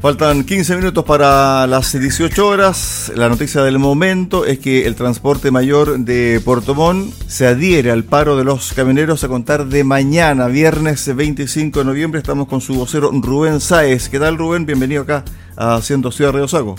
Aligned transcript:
Faltan 0.00 0.44
15 0.44 0.76
minutos 0.76 1.04
para 1.04 1.66
las 1.66 1.92
18 1.92 2.48
horas. 2.48 3.12
La 3.16 3.28
noticia 3.28 3.62
del 3.62 3.78
momento 3.78 4.46
es 4.46 4.58
que 4.58 4.86
el 4.86 4.94
transporte 4.94 5.50
mayor 5.50 5.98
de 5.98 6.40
Puerto 6.42 6.74
Montt 6.74 7.12
se 7.26 7.46
adhiere 7.46 7.90
al 7.90 8.04
paro 8.04 8.34
de 8.38 8.44
los 8.44 8.72
camioneros 8.72 9.24
a 9.24 9.28
contar 9.28 9.66
de 9.66 9.84
mañana, 9.84 10.46
viernes 10.46 11.14
25 11.14 11.80
de 11.80 11.84
noviembre. 11.84 12.18
Estamos 12.18 12.48
con 12.48 12.62
su 12.62 12.72
vocero 12.72 13.10
Rubén 13.12 13.60
Sáez. 13.60 14.08
¿Qué 14.08 14.18
tal 14.18 14.38
Rubén? 14.38 14.64
Bienvenido 14.64 15.02
acá 15.02 15.22
a 15.54 15.74
Haciendo 15.74 16.10
Ciudad 16.10 16.32
Río 16.32 16.48
Saco. 16.48 16.76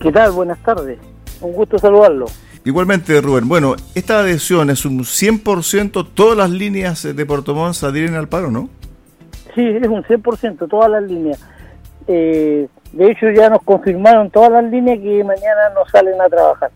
¿Qué 0.00 0.10
tal? 0.10 0.30
Buenas 0.30 0.58
tardes. 0.62 0.98
Un 1.42 1.52
gusto 1.52 1.78
saludarlo. 1.78 2.24
Igualmente, 2.64 3.20
Rubén. 3.20 3.46
Bueno, 3.46 3.76
esta 3.94 4.20
adhesión 4.20 4.70
es 4.70 4.86
un 4.86 5.00
100%, 5.00 6.08
todas 6.14 6.38
las 6.38 6.48
líneas 6.48 7.02
de 7.02 7.26
Puerto 7.26 7.54
Montt 7.54 7.74
se 7.74 7.84
adhieren 7.84 8.14
al 8.14 8.28
paro, 8.28 8.50
¿no? 8.50 8.70
Sí, 9.54 9.66
es 9.66 9.86
un 9.86 10.02
100%, 10.02 10.66
todas 10.66 10.90
las 10.90 11.02
líneas 11.02 11.38
eh, 12.08 12.68
de 12.92 13.10
hecho, 13.10 13.30
ya 13.30 13.50
nos 13.50 13.62
confirmaron 13.62 14.30
todas 14.30 14.50
las 14.50 14.64
líneas 14.64 14.98
que 14.98 15.22
mañana 15.22 15.70
no 15.74 15.86
salen 15.90 16.20
a 16.20 16.28
trabajar. 16.28 16.70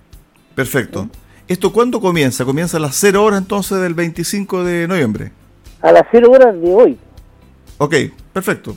Perfecto. 0.55 1.09
¿Esto 1.48 1.73
cuándo 1.73 2.01
comienza? 2.01 2.45
¿Comienza 2.45 2.77
a 2.77 2.80
las 2.80 2.95
0 2.97 3.25
horas 3.25 3.41
entonces 3.41 3.80
del 3.80 3.95
25 3.95 4.65
de 4.65 4.87
noviembre? 4.87 5.33
A 5.80 5.91
las 5.91 6.05
0 6.12 6.30
horas 6.30 6.61
de 6.61 6.73
hoy. 6.73 6.98
Ok, 7.79 7.95
perfecto. 8.33 8.77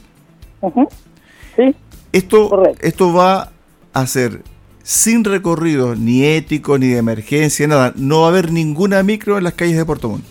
Sí. 1.55 1.75
Esto, 2.11 2.63
esto 2.81 3.13
va 3.13 3.51
a 3.93 4.07
ser 4.07 4.41
sin 4.81 5.23
recorrido 5.23 5.95
ni 5.95 6.23
ético, 6.23 6.77
ni 6.77 6.87
de 6.87 6.97
emergencia, 6.97 7.67
nada. 7.67 7.93
No 7.95 8.21
va 8.21 8.27
a 8.27 8.29
haber 8.29 8.51
ninguna 8.51 9.03
micro 9.03 9.37
en 9.37 9.43
las 9.43 9.53
calles 9.53 9.77
de 9.77 9.85
Puerto 9.85 10.09
Montt. 10.09 10.23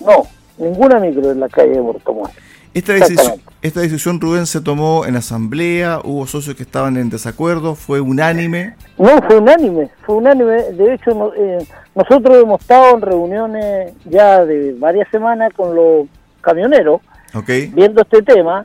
No, 0.00 0.26
ninguna 0.58 0.98
micro 0.98 1.30
en 1.30 1.40
las 1.40 1.50
calles 1.50 1.76
de 1.76 1.82
Puerto 1.82 2.12
Montt. 2.12 2.32
Esta 2.74 2.92
decisión, 2.92 3.40
esta 3.62 3.80
decisión, 3.80 4.20
Rubén, 4.20 4.46
se 4.46 4.60
tomó 4.60 5.04
en 5.06 5.16
asamblea, 5.16 6.00
hubo 6.04 6.26
socios 6.26 6.54
que 6.54 6.62
estaban 6.62 6.96
en 6.96 7.10
desacuerdo, 7.10 7.74
fue 7.74 8.00
unánime. 8.00 8.74
No, 8.98 9.20
fue 9.22 9.38
unánime, 9.38 9.90
fue 10.02 10.16
unánime. 10.16 10.62
De 10.72 10.94
hecho, 10.94 11.34
eh, 11.34 11.66
nosotros 11.94 12.36
hemos 12.42 12.60
estado 12.60 12.94
en 12.94 13.02
reuniones 13.02 13.92
ya 14.04 14.44
de 14.44 14.74
varias 14.78 15.08
semanas 15.10 15.52
con 15.56 15.74
los 15.74 16.06
camioneros, 16.40 17.00
viendo 17.72 18.02
este 18.02 18.22
tema, 18.22 18.64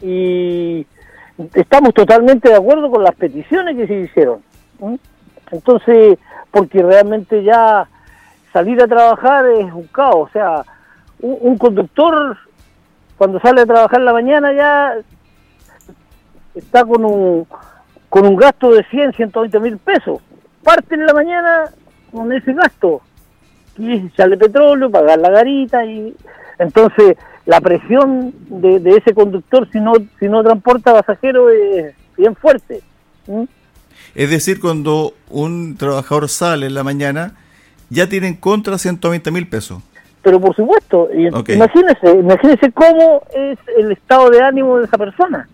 y 0.00 0.86
estamos 1.54 1.94
totalmente 1.94 2.48
de 2.48 2.56
acuerdo 2.56 2.90
con 2.90 3.04
las 3.04 3.14
peticiones 3.14 3.76
que 3.76 3.86
se 3.86 3.94
hicieron. 4.00 4.42
Entonces, 5.50 6.18
porque 6.50 6.82
realmente 6.82 7.44
ya 7.44 7.86
salir 8.52 8.82
a 8.82 8.88
trabajar 8.88 9.46
es 9.46 9.72
un 9.72 9.86
caos, 9.86 10.28
o 10.28 10.32
sea, 10.32 10.64
un 11.20 11.56
conductor 11.56 12.36
cuando 13.16 13.40
sale 13.40 13.62
a 13.62 13.66
trabajar 13.66 14.00
en 14.00 14.06
la 14.06 14.12
mañana 14.12 14.52
ya 14.52 14.94
está 16.54 16.84
con 16.84 17.04
un, 17.04 17.46
con 18.08 18.26
un 18.26 18.36
gasto 18.36 18.70
de 18.70 18.84
100, 18.84 19.14
120 19.14 19.60
mil 19.60 19.78
pesos. 19.78 20.20
Parte 20.62 20.94
en 20.94 21.06
la 21.06 21.14
mañana 21.14 21.64
con 22.10 22.32
ese 22.32 22.52
gasto. 22.52 23.00
Y 23.78 24.10
sale 24.16 24.36
petróleo, 24.36 24.90
pagar 24.90 25.18
la 25.18 25.30
garita 25.30 25.84
y 25.84 26.14
entonces 26.58 27.16
la 27.46 27.60
presión 27.60 28.34
de, 28.48 28.96
ese 28.96 29.14
conductor 29.14 29.68
si 29.72 29.80
no, 29.80 29.94
si 30.20 30.28
no 30.28 30.42
transporta 30.42 30.92
pasajeros 30.92 31.50
es 31.52 31.94
bien 32.16 32.36
fuerte. 32.36 32.82
Es 34.14 34.30
decir, 34.30 34.60
cuando 34.60 35.14
un 35.30 35.76
trabajador 35.76 36.28
sale 36.28 36.66
en 36.66 36.74
la 36.74 36.84
mañana, 36.84 37.34
ya 37.88 38.08
tienen 38.08 38.34
contra 38.34 38.78
120 38.78 39.30
mil 39.30 39.48
pesos 39.48 39.82
pero 40.22 40.40
por 40.40 40.54
supuesto, 40.54 41.08
imagínese, 41.12 42.10
imagínese 42.10 42.70
cómo 42.72 43.22
es 43.34 43.58
el 43.76 43.90
estado 43.92 44.30
de 44.30 44.40
ánimo 44.40 44.78
de 44.78 44.84
esa 44.84 44.96
persona. 44.96 45.48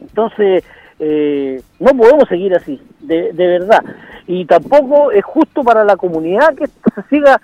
Entonces, 0.00 0.64
eh, 0.98 1.62
no 1.80 1.90
podemos 1.92 2.28
seguir 2.28 2.54
así, 2.54 2.80
de, 3.00 3.32
de 3.32 3.46
verdad. 3.46 3.82
Y 4.26 4.44
tampoco 4.44 5.10
es 5.12 5.24
justo 5.24 5.64
para 5.64 5.82
la 5.84 5.96
comunidad 5.96 6.54
que 6.54 6.64
esto 6.64 6.90
se 6.94 7.02
siga 7.08 7.40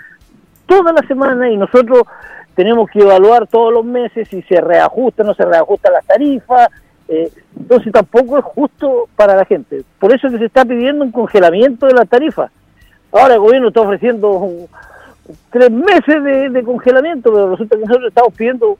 toda 0.66 0.92
la 0.92 1.06
semana 1.06 1.50
y 1.50 1.56
nosotros 1.56 2.02
tenemos 2.54 2.90
que 2.90 3.00
evaluar 3.00 3.46
todos 3.46 3.72
los 3.72 3.84
meses 3.84 4.28
si 4.28 4.42
se 4.42 4.60
reajusta, 4.60 5.24
no 5.24 5.34
se 5.34 5.44
reajusta 5.44 5.90
las 5.90 6.04
tarifas. 6.04 6.68
Eh, 7.08 7.30
entonces 7.58 7.92
tampoco 7.92 8.38
es 8.38 8.44
justo 8.44 9.08
para 9.16 9.36
la 9.36 9.44
gente. 9.44 9.82
Por 9.98 10.14
eso 10.14 10.28
que 10.30 10.38
se 10.38 10.46
está 10.46 10.64
pidiendo 10.64 11.04
un 11.04 11.12
congelamiento 11.12 11.86
de 11.86 11.94
las 11.94 12.08
tarifas. 12.08 12.50
Ahora 13.10 13.34
el 13.34 13.40
gobierno 13.40 13.68
está 13.68 13.80
ofreciendo 13.80 14.30
un, 14.30 14.66
tres 15.50 15.70
meses 15.70 16.52
de, 16.52 16.62
congelamiento, 16.64 17.32
pero 17.32 17.50
resulta 17.50 17.76
que 17.76 17.82
nosotros 17.82 18.08
estamos 18.08 18.34
pidiendo, 18.34 18.78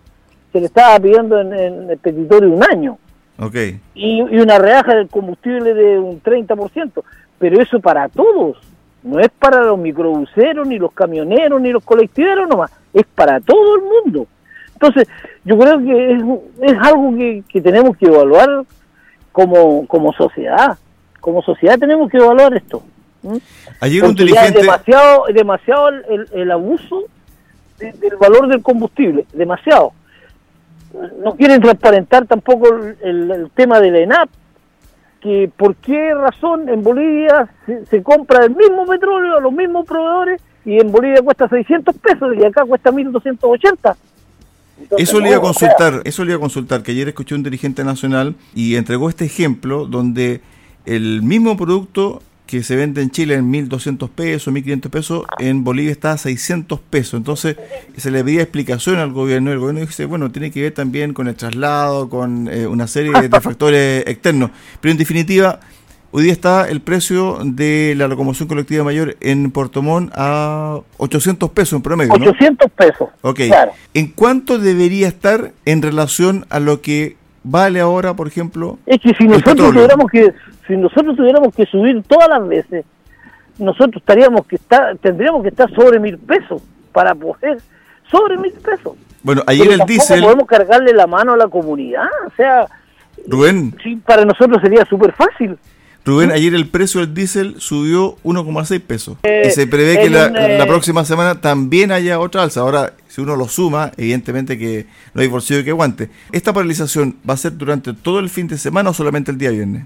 se 0.52 0.60
le 0.60 0.66
estaba 0.66 0.98
pidiendo 0.98 1.40
en, 1.40 1.90
el 1.90 1.98
petitorio 1.98 2.50
un 2.50 2.62
año. 2.64 2.98
Okay. 3.38 3.80
Y, 3.94 4.20
una 4.20 4.58
rebaja 4.58 4.94
del 4.94 5.08
combustible 5.08 5.74
de 5.74 5.98
un 5.98 6.22
30%. 6.22 7.02
Pero 7.38 7.60
eso 7.60 7.80
para 7.80 8.08
todos, 8.08 8.58
no 9.02 9.18
es 9.18 9.30
para 9.30 9.62
los 9.62 9.78
microbuseros, 9.78 10.66
ni 10.66 10.78
los 10.78 10.92
camioneros, 10.92 11.60
ni 11.60 11.72
los 11.72 11.84
colectiveros 11.84 12.48
nomás, 12.48 12.70
es 12.92 13.04
para 13.14 13.40
todo 13.40 13.76
el 13.76 13.82
mundo. 13.82 14.26
Entonces, 14.74 15.08
yo 15.44 15.58
creo 15.58 15.78
que 15.78 16.12
es, 16.12 16.22
es 16.60 16.78
algo 16.78 17.16
que, 17.16 17.42
que 17.48 17.60
tenemos 17.60 17.96
que 17.96 18.06
evaluar 18.06 18.64
como, 19.32 19.86
como 19.86 20.12
sociedad. 20.12 20.78
Como 21.20 21.42
sociedad 21.42 21.78
tenemos 21.78 22.10
que 22.10 22.18
evaluar 22.18 22.54
esto. 22.54 22.82
Ayer 23.80 24.04
un 24.04 24.14
dirigente... 24.14 24.60
demasiado, 24.60 25.24
demasiado 25.32 25.88
el, 26.32 26.50
abuso 26.50 27.04
del 27.78 28.16
valor 28.16 28.48
del 28.48 28.62
combustible, 28.62 29.26
demasiado. 29.32 29.92
No 31.22 31.34
quieren 31.36 31.60
transparentar 31.60 32.26
tampoco 32.26 32.68
el, 33.02 33.50
tema 33.54 33.80
de 33.80 33.90
la 33.90 33.98
ENAP, 34.00 34.28
que 35.20 35.50
por 35.56 35.76
qué 35.76 36.14
razón 36.14 36.68
en 36.68 36.82
Bolivia 36.82 37.48
se, 37.88 38.02
compra 38.02 38.44
el 38.44 38.54
mismo 38.54 38.86
petróleo 38.86 39.38
a 39.38 39.40
los 39.40 39.52
mismos 39.52 39.86
proveedores 39.86 40.42
y 40.64 40.80
en 40.80 40.90
Bolivia 40.90 41.22
cuesta 41.22 41.48
600 41.48 41.96
pesos 41.96 42.34
y 42.36 42.44
acá 42.44 42.64
cuesta 42.64 42.90
1280. 42.90 43.96
eso 44.98 45.20
le 45.20 45.28
iba 45.28 45.38
a 45.38 45.40
consultar, 45.40 46.02
eso 46.04 46.24
le 46.24 46.32
iba 46.32 46.38
a 46.38 46.40
consultar, 46.40 46.82
que 46.82 46.90
ayer 46.90 47.08
escuché 47.08 47.36
un 47.36 47.44
dirigente 47.44 47.84
nacional 47.84 48.34
y 48.54 48.74
entregó 48.74 49.08
este 49.08 49.24
ejemplo 49.24 49.86
donde 49.86 50.40
el 50.84 51.22
mismo 51.22 51.56
producto 51.56 52.20
que 52.52 52.62
se 52.62 52.76
vende 52.76 53.00
en 53.00 53.10
Chile 53.10 53.36
en 53.36 53.50
1.200 53.50 54.10
pesos, 54.10 54.52
1.500 54.52 54.90
pesos, 54.90 55.24
en 55.38 55.64
Bolivia 55.64 55.90
está 55.90 56.12
a 56.12 56.18
600 56.18 56.80
pesos. 56.80 57.14
Entonces 57.14 57.56
se 57.96 58.10
le 58.10 58.22
pedía 58.22 58.42
explicación 58.42 58.98
al 58.98 59.10
gobierno 59.10 59.48
y 59.48 59.54
el 59.54 59.58
gobierno 59.58 59.80
dice, 59.80 60.04
bueno, 60.04 60.30
tiene 60.30 60.50
que 60.50 60.60
ver 60.60 60.72
también 60.74 61.14
con 61.14 61.28
el 61.28 61.34
traslado, 61.34 62.10
con 62.10 62.48
eh, 62.48 62.66
una 62.66 62.86
serie 62.88 63.10
de 63.26 63.30
factores 63.40 64.06
externos. 64.06 64.50
Pero 64.82 64.92
en 64.92 64.98
definitiva, 64.98 65.60
hoy 66.10 66.24
día 66.24 66.32
está 66.34 66.68
el 66.68 66.82
precio 66.82 67.38
de 67.42 67.94
la 67.96 68.06
locomoción 68.06 68.50
colectiva 68.50 68.84
mayor 68.84 69.16
en 69.20 69.50
Puerto 69.50 69.80
Montt 69.80 70.12
a 70.14 70.78
800 70.98 71.48
pesos 71.52 71.78
en 71.78 71.82
promedio. 71.82 72.12
800 72.12 72.70
pesos. 72.72 73.08
Ok. 73.22 73.40
¿En 73.94 74.08
cuánto 74.08 74.58
debería 74.58 75.08
estar 75.08 75.52
en 75.64 75.80
relación 75.80 76.44
a 76.50 76.60
lo 76.60 76.82
que 76.82 77.16
vale 77.44 77.80
ahora, 77.80 78.14
por 78.14 78.28
ejemplo? 78.28 78.78
Es 78.84 79.00
que 79.00 79.14
si 79.14 79.24
nosotros 79.24 79.72
tuviéramos 79.72 80.10
que 80.10 80.34
si 80.66 80.76
nosotros 80.76 81.16
tuviéramos 81.16 81.54
que 81.54 81.66
subir 81.66 82.02
todas 82.04 82.28
las 82.28 82.46
veces, 82.46 82.84
nosotros 83.58 83.96
estaríamos 83.96 84.46
que 84.46 84.56
estar, 84.56 84.96
tendríamos 84.98 85.42
que 85.42 85.48
estar 85.48 85.72
sobre 85.74 85.98
mil 85.98 86.18
pesos 86.18 86.62
para 86.92 87.14
poder, 87.14 87.58
sobre 88.10 88.36
mil 88.38 88.52
pesos. 88.52 88.94
Bueno, 89.22 89.42
ayer 89.46 89.72
el 89.72 89.80
diésel... 89.86 90.22
podemos 90.22 90.46
cargarle 90.46 90.92
la 90.92 91.06
mano 91.06 91.34
a 91.34 91.36
la 91.36 91.48
comunidad, 91.48 92.08
o 92.26 92.30
sea... 92.36 92.66
Rubén... 93.26 93.76
Sí, 93.82 93.96
para 94.04 94.24
nosotros 94.24 94.60
sería 94.62 94.84
súper 94.84 95.12
fácil. 95.12 95.56
Rubén, 96.04 96.32
ayer 96.32 96.52
el 96.54 96.66
precio 96.66 97.00
del 97.00 97.14
diésel 97.14 97.54
subió 97.58 98.16
1,6 98.24 98.80
pesos. 98.80 99.16
y 99.22 99.50
se 99.50 99.68
prevé 99.68 100.00
que 100.00 100.10
la, 100.10 100.28
la, 100.28 100.66
próxima 100.66 101.04
semana 101.04 101.40
también 101.40 101.92
haya 101.92 102.18
otra 102.18 102.42
alza. 102.42 102.60
Ahora, 102.60 102.94
si 103.06 103.20
uno 103.20 103.36
lo 103.36 103.46
suma, 103.46 103.92
evidentemente 103.96 104.58
que 104.58 104.86
no 105.14 105.22
hay 105.22 105.28
bolsillo 105.28 105.62
que 105.62 105.70
aguante. 105.70 106.10
¿Esta 106.32 106.52
paralización 106.52 107.16
va 107.28 107.34
a 107.34 107.36
ser 107.36 107.56
durante 107.56 107.92
todo 107.92 108.18
el 108.18 108.30
fin 108.30 108.48
de 108.48 108.58
semana 108.58 108.90
o 108.90 108.94
solamente 108.94 109.30
el 109.30 109.38
día 109.38 109.50
viernes? 109.50 109.84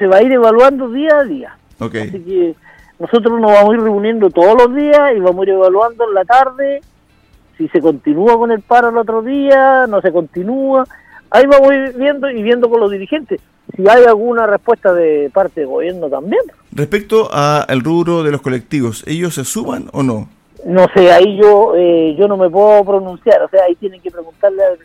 Se 0.00 0.08
va 0.08 0.16
a 0.16 0.22
ir 0.22 0.32
evaluando 0.32 0.88
día 0.88 1.18
a 1.18 1.24
día. 1.24 1.56
Así 1.78 1.92
que 1.92 2.54
nosotros 2.98 3.40
nos 3.40 3.52
vamos 3.52 3.70
a 3.70 3.74
ir 3.76 3.82
reuniendo 3.82 4.30
todos 4.30 4.56
los 4.60 4.74
días 4.74 5.12
y 5.16 5.20
vamos 5.20 5.40
a 5.40 5.42
ir 5.44 5.54
evaluando 5.54 6.08
en 6.08 6.14
la 6.14 6.24
tarde 6.24 6.80
si 7.60 7.68
se 7.68 7.80
continúa 7.80 8.38
con 8.38 8.50
el 8.50 8.62
paro 8.62 8.88
el 8.88 8.96
otro 8.96 9.20
día, 9.20 9.86
no 9.86 10.00
se 10.00 10.10
continúa. 10.10 10.86
Ahí 11.30 11.44
vamos 11.46 11.70
a 11.70 11.74
ir 11.74 11.94
viendo 11.94 12.30
y 12.30 12.42
viendo 12.42 12.70
con 12.70 12.80
los 12.80 12.90
dirigentes 12.90 13.40
si 13.76 13.88
hay 13.88 14.04
alguna 14.04 14.46
respuesta 14.46 14.92
de 14.94 15.30
parte 15.32 15.60
del 15.60 15.68
gobierno 15.68 16.08
también. 16.08 16.40
Respecto 16.72 17.28
al 17.30 17.80
rubro 17.82 18.22
de 18.22 18.32
los 18.32 18.40
colectivos, 18.40 19.04
¿ellos 19.06 19.34
se 19.34 19.44
suman 19.44 19.90
o 19.92 20.02
no? 20.02 20.28
No 20.64 20.86
sé, 20.94 21.12
ahí 21.12 21.36
yo 21.36 21.74
eh, 21.76 22.16
yo 22.18 22.28
no 22.28 22.36
me 22.36 22.50
puedo 22.50 22.84
pronunciar, 22.84 23.42
o 23.42 23.48
sea, 23.48 23.64
ahí 23.64 23.74
tienen 23.76 24.00
que 24.00 24.10
preguntarle 24.10 24.62
al 24.64 24.78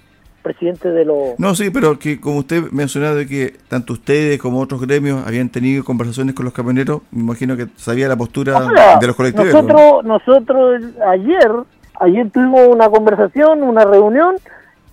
presidente 0.46 0.92
de 0.92 1.06
los... 1.06 1.40
No, 1.40 1.56
sí, 1.56 1.72
pero 1.72 1.98
que 1.98 2.22
como 2.22 2.38
usted 2.38 2.72
mencionaba 2.72 3.16
de 3.16 3.26
que 3.26 3.56
tanto 3.68 3.94
ustedes 3.94 4.40
como 4.40 4.60
otros 4.60 4.80
gremios 4.80 5.26
habían 5.26 5.50
tenido 5.50 5.84
conversaciones 5.84 6.36
con 6.36 6.46
los 6.46 6.54
camioneros, 6.54 7.02
me 7.12 7.22
imagino 7.22 7.58
que 7.58 7.68
sabía 7.76 8.08
la 8.08 8.16
postura 8.16 8.60
de 9.00 9.08
los 9.08 9.16
colectivos. 9.16 9.52
Nosotros, 9.52 10.06
nosotros 10.06 10.82
ayer, 11.08 11.52
ayer 12.00 12.30
tuvimos 12.30 12.68
una 12.68 12.90
conversación, 12.90 13.64
una 13.64 13.84
reunión, 13.86 14.36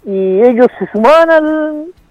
y 0.06 0.40
ellos 0.40 0.68
se 0.78 0.88
sumaban 0.90 1.30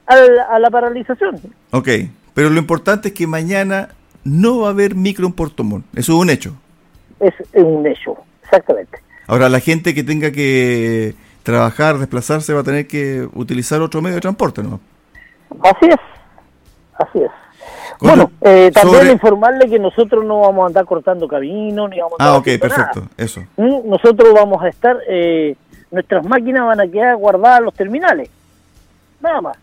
al, 0.05 0.39
a 0.49 0.59
la 0.59 0.69
paralización. 0.69 1.41
Ok, 1.71 1.89
pero 2.35 2.51
lo 2.51 2.59
importante 2.59 3.09
es 3.09 3.13
que 3.15 3.25
mañana 3.25 3.89
no 4.23 4.59
va 4.59 4.67
a 4.67 4.71
haber 4.71 4.93
micro 4.93 5.25
en 5.25 5.33
Puerto 5.33 5.63
Montt. 5.63 5.85
Eso 5.95 6.13
es 6.13 6.19
un 6.19 6.29
hecho. 6.29 6.53
Es, 7.19 7.33
un 7.53 7.85
hecho, 7.88 8.17
exactamente. 8.43 8.99
Ahora, 9.25 9.49
la 9.49 9.59
gente 9.59 9.95
que 9.95 10.03
tenga 10.03 10.31
que 10.31 11.15
trabajar, 11.43 11.97
desplazarse, 11.97 12.53
va 12.53 12.61
a 12.61 12.63
tener 12.63 12.88
que 12.88 13.27
utilizar 13.33 13.81
otro 13.81 14.01
medio 14.01 14.15
de 14.15 14.21
transporte, 14.21 14.63
¿no? 14.63 14.79
Así 15.63 15.88
es, 15.88 15.99
así 16.97 17.19
es. 17.19 17.31
Bueno, 17.99 18.31
eh, 18.41 18.71
también 18.73 19.11
informarle 19.11 19.69
que 19.69 19.77
nosotros 19.77 20.25
no 20.25 20.39
vamos 20.39 20.63
a 20.63 20.67
andar 20.67 20.85
cortando 20.85 21.27
caminos, 21.27 21.89
ni 21.89 21.99
vamos 21.99 22.15
a 22.19 22.25
Ah, 22.25 22.38
ok, 22.38 22.47
perfecto, 22.59 23.03
eso. 23.15 23.41
¿Mm? 23.57 23.88
Nosotros 23.88 24.33
vamos 24.33 24.63
a 24.63 24.69
estar, 24.69 24.97
eh, 25.07 25.55
nuestras 25.91 26.25
máquinas 26.25 26.65
van 26.65 26.81
a 26.81 26.88
quedar 26.88 27.15
guardadas 27.17 27.59
en 27.59 27.65
los 27.65 27.73
terminales, 27.75 28.29
nada 29.19 29.41
más. 29.41 29.57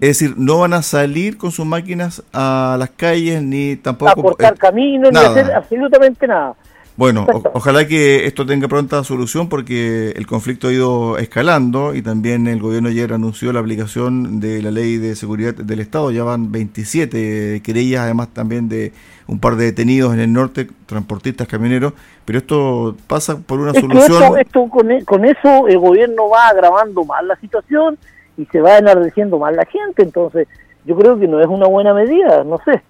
Es 0.00 0.20
decir, 0.20 0.34
no 0.36 0.60
van 0.60 0.74
a 0.74 0.82
salir 0.82 1.38
con 1.38 1.50
sus 1.50 1.66
máquinas 1.66 2.22
a 2.32 2.76
las 2.78 2.90
calles 2.90 3.42
ni 3.42 3.76
tampoco... 3.76 4.12
A 4.12 4.14
cortar 4.14 4.54
eh, 4.54 4.56
caminos, 4.56 5.12
ni 5.12 5.18
hacer 5.18 5.52
absolutamente 5.52 6.26
nada. 6.26 6.54
Bueno, 6.98 7.26
ojalá 7.52 7.86
que 7.86 8.26
esto 8.26 8.44
tenga 8.44 8.66
pronta 8.66 9.04
solución 9.04 9.48
porque 9.48 10.10
el 10.16 10.26
conflicto 10.26 10.66
ha 10.66 10.72
ido 10.72 11.16
escalando 11.16 11.94
y 11.94 12.02
también 12.02 12.48
el 12.48 12.60
gobierno 12.60 12.88
ayer 12.88 13.12
anunció 13.12 13.52
la 13.52 13.60
aplicación 13.60 14.40
de 14.40 14.60
la 14.62 14.72
ley 14.72 14.96
de 14.96 15.14
seguridad 15.14 15.54
del 15.54 15.78
Estado. 15.78 16.10
Ya 16.10 16.24
van 16.24 16.50
27 16.50 17.62
querellas, 17.62 18.02
además 18.02 18.30
también 18.34 18.68
de 18.68 18.92
un 19.28 19.38
par 19.38 19.54
de 19.54 19.66
detenidos 19.66 20.12
en 20.12 20.18
el 20.18 20.32
norte, 20.32 20.66
transportistas, 20.86 21.46
camioneros. 21.46 21.92
Pero 22.24 22.40
esto 22.40 22.96
pasa 23.06 23.38
por 23.38 23.60
una 23.60 23.74
solución. 23.74 24.36
esto, 24.36 24.68
con, 24.68 24.90
e, 24.90 25.04
con, 25.04 25.24
eso 25.24 25.68
el 25.68 25.78
gobierno 25.78 26.28
va 26.28 26.48
agravando 26.48 27.04
más 27.04 27.22
la 27.22 27.36
situación 27.36 27.96
y 28.36 28.44
se 28.46 28.60
va 28.60 28.76
enardeciendo 28.76 29.38
más 29.38 29.54
la 29.54 29.66
gente. 29.66 30.02
Entonces, 30.02 30.48
yo 30.84 30.96
creo 30.96 31.16
que 31.16 31.28
no 31.28 31.40
es 31.40 31.46
una 31.46 31.68
buena 31.68 31.94
medida, 31.94 32.42
no 32.42 32.58
sé. 32.64 32.82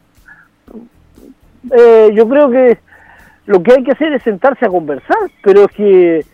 Eh, 1.76 2.10
yo 2.14 2.26
creo 2.26 2.48
que 2.48 2.78
lo 3.48 3.62
que 3.62 3.72
hay 3.72 3.82
que 3.82 3.92
hacer 3.92 4.12
es 4.12 4.22
sentarse 4.22 4.66
a 4.66 4.68
conversar, 4.68 5.16
pero 5.42 5.64
es 5.64 5.70
que 5.72 6.26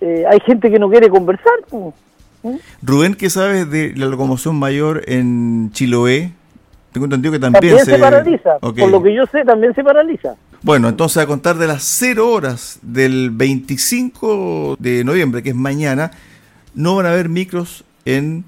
eh, 0.00 0.24
hay 0.28 0.40
gente 0.40 0.70
que 0.72 0.78
no 0.80 0.90
quiere 0.90 1.08
conversar. 1.08 1.52
¿Mm? 2.42 2.56
Rubén, 2.82 3.14
¿qué 3.14 3.30
sabes 3.30 3.70
de 3.70 3.94
la 3.94 4.06
locomoción 4.06 4.56
mayor 4.56 5.02
en 5.06 5.70
Chiloé? 5.70 6.32
Tengo 6.90 7.04
entendido 7.04 7.30
que 7.30 7.38
también, 7.38 7.78
se... 7.78 7.96
paraliza. 7.96 8.58
Por 8.58 8.90
lo 8.90 9.00
que 9.00 9.14
yo 9.14 9.24
sé, 9.26 9.44
también 9.44 9.72
se 9.72 9.84
paraliza. 9.84 10.34
Bueno, 10.62 10.88
entonces 10.88 11.22
a 11.22 11.26
contar 11.26 11.56
de 11.58 11.68
las 11.68 11.84
0 11.84 12.28
horas 12.28 12.80
del 12.82 13.30
25 13.30 14.76
de 14.80 15.04
noviembre, 15.04 15.44
que 15.44 15.50
es 15.50 15.56
mañana, 15.56 16.10
no 16.74 16.96
van 16.96 17.06
a 17.06 17.12
haber 17.12 17.28
micros 17.28 17.84
en 18.04 18.44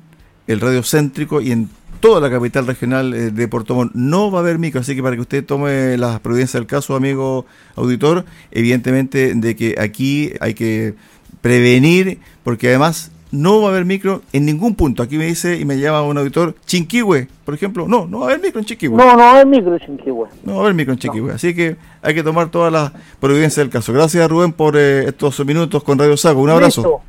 el 0.48 0.60
radio 0.60 0.82
céntrico 0.82 1.40
y 1.40 1.52
en 1.52 1.70
toda 2.04 2.20
la 2.20 2.30
capital 2.30 2.66
regional 2.66 3.14
eh, 3.14 3.30
de 3.30 3.48
Puerto 3.48 3.74
Montt. 3.74 3.94
No 3.94 4.30
va 4.30 4.40
a 4.40 4.42
haber 4.42 4.58
micro, 4.58 4.82
así 4.82 4.94
que 4.94 5.02
para 5.02 5.16
que 5.16 5.22
usted 5.22 5.42
tome 5.42 5.96
las 5.96 6.20
providencias 6.20 6.60
del 6.60 6.66
caso, 6.66 6.94
amigo 6.94 7.46
auditor, 7.76 8.26
evidentemente 8.50 9.34
de 9.34 9.56
que 9.56 9.76
aquí 9.78 10.30
hay 10.40 10.52
que 10.52 10.92
prevenir, 11.40 12.18
porque 12.42 12.68
además 12.68 13.10
no 13.30 13.62
va 13.62 13.68
a 13.68 13.70
haber 13.70 13.86
micro 13.86 14.20
en 14.34 14.44
ningún 14.44 14.74
punto. 14.74 15.02
Aquí 15.02 15.16
me 15.16 15.24
dice 15.24 15.56
y 15.56 15.64
me 15.64 15.78
llama 15.78 16.02
un 16.02 16.18
auditor, 16.18 16.54
Chinquihue, 16.66 17.26
por 17.42 17.54
ejemplo. 17.54 17.88
No, 17.88 18.06
no 18.06 18.18
va 18.18 18.26
a 18.26 18.28
haber 18.28 18.42
micro 18.42 18.60
en 18.60 18.66
Chinquihue. 18.66 18.98
No, 18.98 19.04
no 19.06 19.16
va 19.16 19.30
a 19.30 19.32
haber 19.32 19.46
micro 19.46 19.72
en 19.72 19.80
Chinquihue. 19.80 20.28
No 20.44 20.52
va 20.52 20.58
a 20.58 20.60
haber 20.60 20.74
micro 20.74 20.92
en 20.92 20.98
Chinquihue. 20.98 21.32
Así 21.32 21.54
que 21.54 21.76
hay 22.02 22.14
que 22.14 22.22
tomar 22.22 22.50
todas 22.50 22.70
las 22.70 22.92
providencias 23.18 23.64
del 23.64 23.70
caso. 23.70 23.94
Gracias, 23.94 24.28
Rubén, 24.30 24.52
por 24.52 24.76
eh, 24.76 25.06
estos 25.06 25.42
minutos 25.46 25.82
con 25.82 25.98
Radio 25.98 26.18
Saco. 26.18 26.40
Un 26.40 26.50
abrazo. 26.50 27.00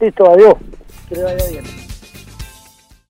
Listo, 0.00 0.24
listo, 0.24 0.30
adiós. 0.30 0.54
Que 1.08 1.16
le 1.16 1.24
vaya 1.24 1.50
bien. 1.50 1.83